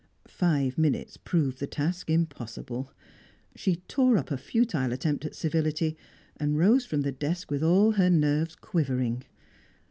Five 0.27 0.79
minutes 0.79 1.15
proved 1.15 1.59
the 1.59 1.67
task 1.67 2.09
impossible. 2.09 2.91
She 3.55 3.75
tore 3.87 4.17
up 4.17 4.31
a 4.31 4.35
futile 4.39 4.91
attempt 4.91 5.25
at 5.25 5.35
civility, 5.35 5.95
and 6.37 6.57
rose 6.57 6.87
from 6.87 7.01
the 7.01 7.11
desk 7.11 7.51
with 7.51 7.61
all 7.61 7.91
her 7.91 8.09
nerves 8.09 8.55
quivering. 8.55 9.25